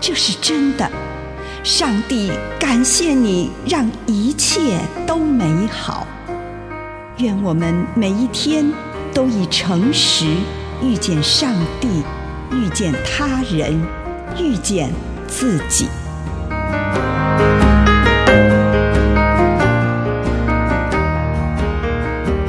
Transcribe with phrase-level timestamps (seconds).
[0.00, 0.88] 这是真的，
[1.64, 6.06] 上帝感谢你，让一切都美好。
[7.18, 8.70] 愿我们每一天
[9.12, 10.26] 都以诚实
[10.82, 11.88] 遇见上帝，
[12.52, 13.80] 遇见他人，
[14.38, 14.92] 遇见
[15.26, 15.88] 自己。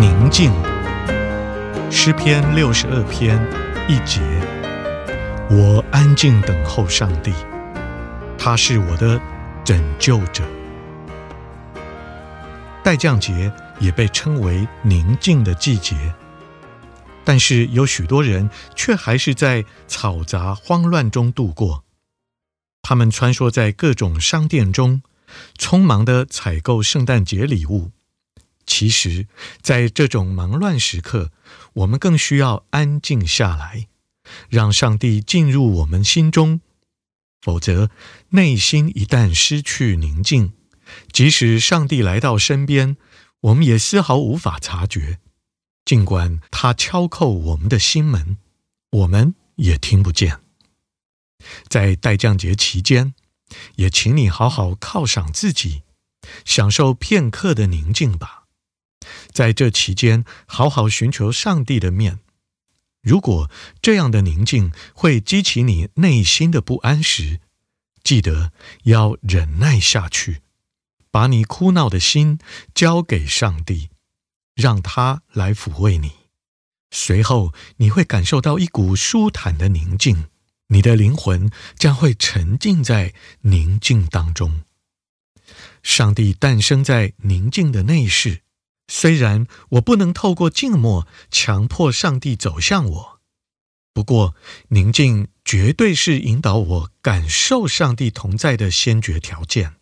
[0.00, 0.50] 宁静，
[1.90, 3.38] 诗篇六十二篇
[3.86, 4.33] 一节。
[5.56, 7.32] 我安静等候上帝，
[8.36, 9.20] 他是我的
[9.64, 10.42] 拯救者。
[12.82, 16.12] 待降节也被称为宁静的季节，
[17.24, 21.84] 但是有许多人却还是在嘈杂慌乱中度过。
[22.82, 25.02] 他们穿梭在各种商店中，
[25.56, 27.92] 匆忙地采购圣诞节礼物。
[28.66, 29.28] 其实，
[29.62, 31.30] 在这种忙乱时刻，
[31.74, 33.86] 我们更需要安静下来。
[34.48, 36.60] 让上帝进入我们心中，
[37.40, 37.90] 否则
[38.30, 40.52] 内心一旦失去宁静，
[41.12, 42.96] 即使上帝来到身边，
[43.40, 45.20] 我们也丝毫无法察觉。
[45.84, 48.38] 尽管他敲叩我们的心门，
[48.90, 50.40] 我们也听不见。
[51.68, 53.12] 在待降节期间，
[53.76, 55.82] 也请你好好犒赏自己，
[56.46, 58.44] 享受片刻的宁静吧。
[59.30, 62.20] 在这期间，好好寻求上帝的面。
[63.04, 63.50] 如果
[63.82, 67.40] 这样的宁静会激起你内心的不安时，
[68.02, 68.52] 记得
[68.84, 70.40] 要忍耐下去，
[71.10, 72.38] 把你哭闹的心
[72.74, 73.90] 交给上帝，
[74.54, 76.12] 让他来抚慰你。
[76.90, 80.28] 随后你会感受到一股舒坦的宁静，
[80.68, 83.12] 你的灵魂将会沉浸在
[83.42, 84.62] 宁静当中。
[85.82, 88.43] 上帝诞生在宁静的内室。
[88.88, 93.20] 虽然我不能透过静默强迫上帝走向我，
[93.92, 94.34] 不过
[94.68, 99.74] 宁静绝对是引导我感受上帝同在的先决条件。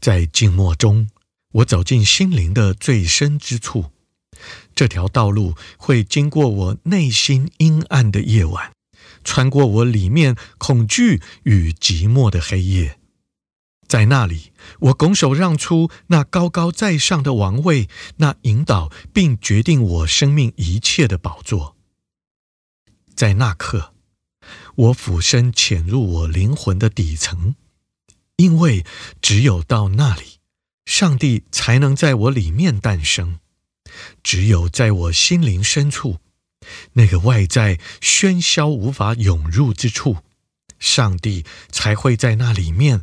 [0.00, 1.08] 在静默中，
[1.52, 3.92] 我走进心灵的最深之处。
[4.74, 8.72] 这条道路会经过我内心阴暗的夜晚，
[9.24, 12.97] 穿过我里面恐惧与寂寞的黑夜。
[13.88, 17.88] 在那里，我拱手让出那高高在上的王位，
[18.18, 21.74] 那引导并决定我生命一切的宝座。
[23.14, 23.94] 在那刻，
[24.76, 27.56] 我俯身潜入我灵魂的底层，
[28.36, 28.84] 因为
[29.22, 30.38] 只有到那里，
[30.84, 33.40] 上帝才能在我里面诞生。
[34.22, 36.18] 只有在我心灵深处，
[36.92, 40.18] 那个外在喧嚣无法涌入之处，
[40.78, 43.02] 上帝才会在那里面。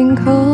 [0.00, 0.49] 天空。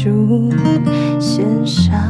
[0.00, 0.48] 主
[1.18, 2.07] 献上。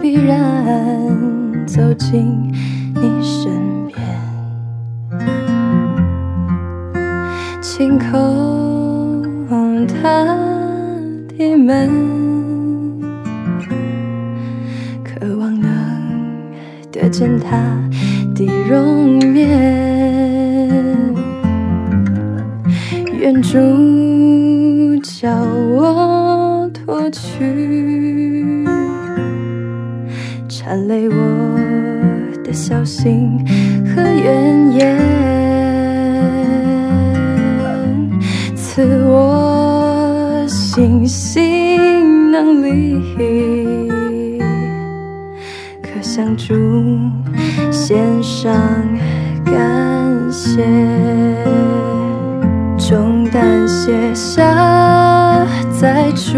[0.00, 2.52] 必然走进
[2.94, 3.50] 你身
[3.88, 3.98] 边，
[7.60, 8.12] 轻叩
[9.86, 10.24] 他
[11.36, 11.90] 的门，
[15.02, 15.70] 渴望能
[16.92, 17.56] 得见他
[18.34, 19.48] 的容颜，
[23.18, 23.58] 愿主
[25.02, 25.30] 叫
[25.74, 28.66] 我脱去。
[30.68, 31.14] 安慰我
[32.42, 33.38] 的小心
[33.86, 34.98] 和怨言，
[38.56, 43.00] 赐我信心能力。
[45.80, 46.52] 可向主
[47.70, 48.52] 献上
[49.44, 49.54] 感
[50.32, 50.66] 谢，
[52.76, 55.46] 重担卸下，
[55.80, 56.36] 再出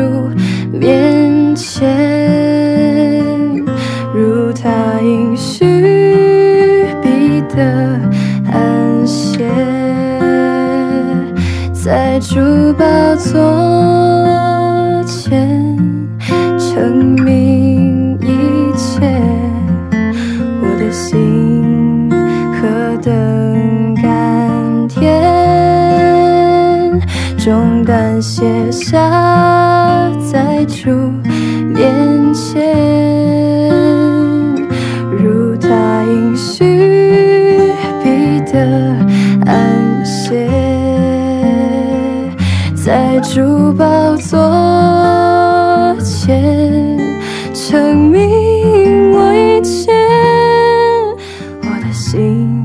[0.71, 1.18] 面。
[27.49, 28.99] 重担写下，
[30.31, 30.91] 在主
[31.75, 32.63] 面前，
[35.17, 37.73] 如他应许，
[38.05, 38.61] 必得
[39.47, 40.47] 安歇，
[42.77, 46.99] 在主宝座前，
[47.55, 49.91] 成名为切，
[51.63, 52.58] 我的心。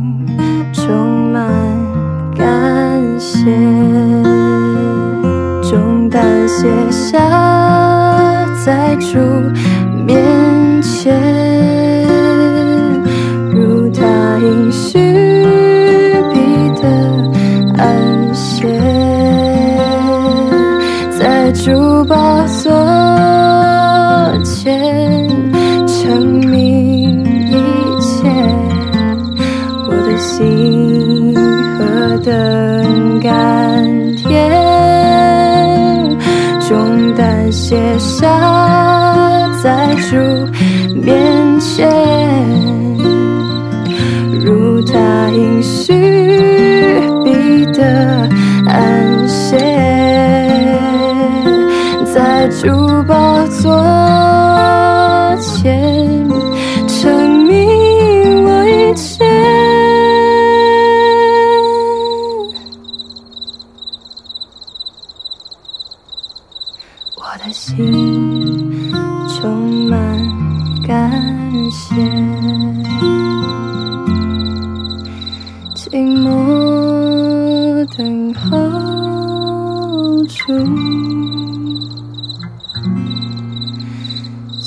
[6.23, 7.19] 慢写下
[8.63, 9.17] 在主
[10.05, 11.42] 面前。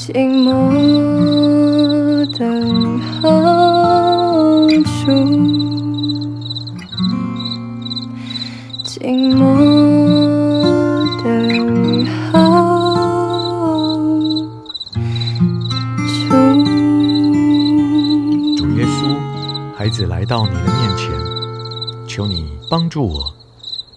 [0.07, 0.53] 静默
[2.39, 5.11] 等候处，
[8.85, 9.45] 静默
[11.25, 12.39] 等候
[16.07, 16.31] 处。
[18.57, 19.19] 主耶稣，
[19.77, 21.11] 孩子来到你的面前，
[22.07, 23.35] 求你帮助我，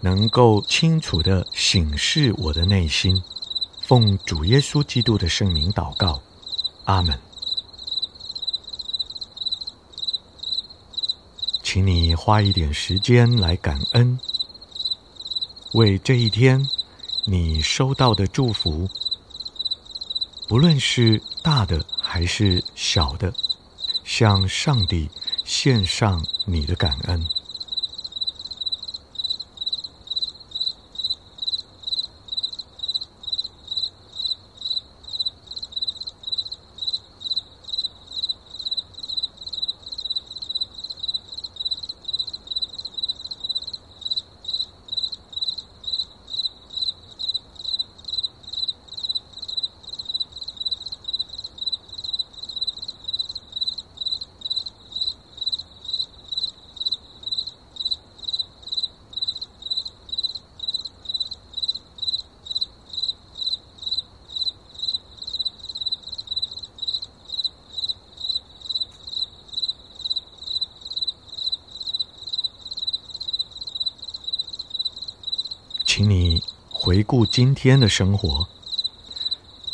[0.00, 3.14] 能够清楚的醒视我的内心。
[3.90, 6.22] 奉主耶稣基督的圣名祷告
[6.84, 7.20] 阿门。
[11.64, 14.16] 请你花一点时间来感恩
[15.72, 16.64] 为这一天
[17.26, 18.88] 你收到的祝福
[20.46, 23.34] 不论是大的还是小的
[24.04, 25.10] 向上帝
[25.44, 27.39] 献上你的感恩。
[76.82, 78.48] 回顾今天的生活，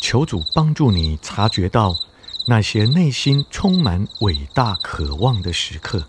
[0.00, 1.94] 求主帮助你察觉到
[2.48, 6.04] 那些内心充满伟大渴望的时刻。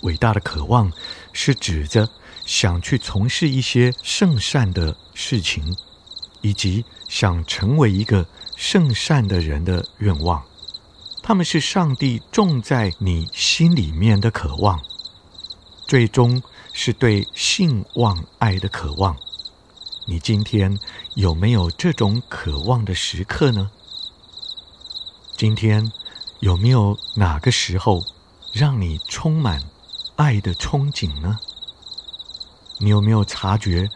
[0.00, 0.90] 伟大的渴望
[1.34, 2.08] 是指着
[2.46, 5.76] 想去从事一些圣善的事情，
[6.40, 8.26] 以及想成为一个
[8.56, 10.42] 圣善的人的愿望。
[11.22, 14.82] 他们是上帝种在你心里面的渴望，
[15.86, 19.14] 最终是对性望爱的渴望。
[20.06, 20.78] 你今天
[21.14, 23.70] 有没有这种渴望的时刻呢？
[25.34, 25.90] 今天
[26.40, 28.04] 有没有哪个时候
[28.52, 29.62] 让你充满
[30.16, 31.40] 爱的憧憬呢？
[32.78, 33.88] 你有没有察觉，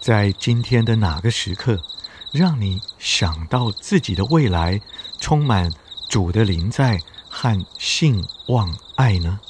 [0.00, 1.82] 在今天的哪个时刻，
[2.30, 4.80] 让你想到自己的未来
[5.18, 5.72] 充满
[6.08, 9.40] 主的临在和信望爱呢？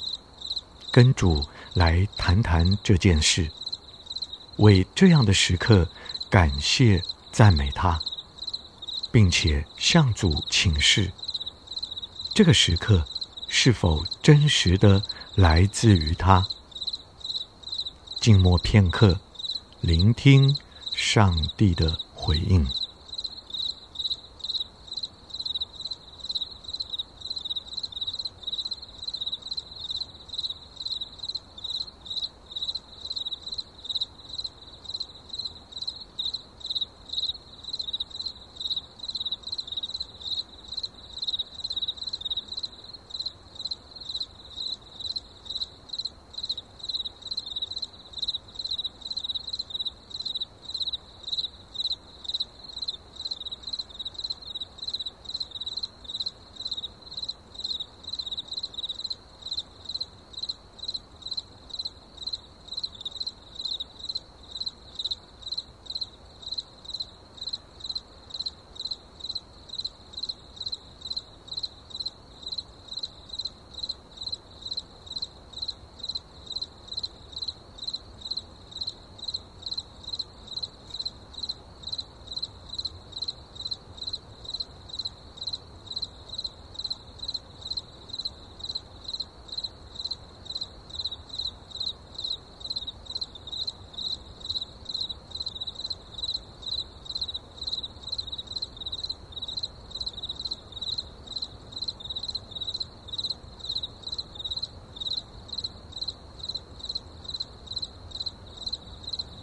[0.91, 1.45] 跟主
[1.75, 3.51] 来谈谈这件事，
[4.57, 5.87] 为这样的时刻
[6.29, 7.99] 感谢赞美他，
[9.11, 11.11] 并且向主请示：
[12.33, 13.05] 这个时刻
[13.47, 15.01] 是否真实的
[15.35, 16.45] 来自于他？
[18.19, 19.19] 静默片刻，
[19.81, 20.55] 聆听
[20.93, 22.67] 上帝的回应。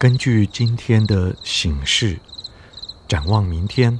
[0.05, 2.21] 根据今天的醒示，
[3.09, 3.99] 展望明天，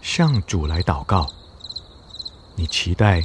[0.00, 1.32] 向主来祷告。
[2.56, 3.24] 你期待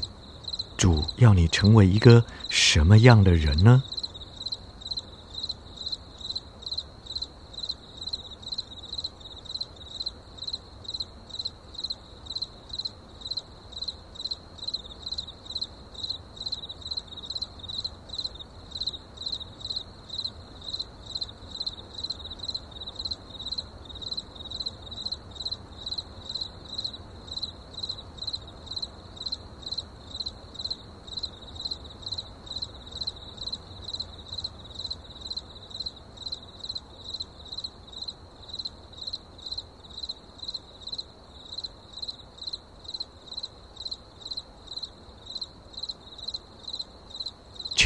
[0.77, 3.81] 主要你成为一个什么样的人呢？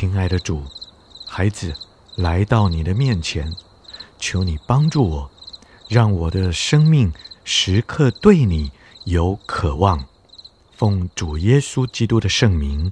[0.02, 0.64] 亲爱的主，
[1.28, 1.76] 孩子
[2.16, 3.54] 来到你的面前，
[4.18, 5.30] 求你帮助我，
[5.88, 8.72] 让我的生命时刻对你
[9.04, 10.04] 有渴望。
[10.72, 12.92] 奉主耶稣基督的圣名，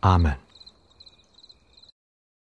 [0.00, 0.47] 阿门。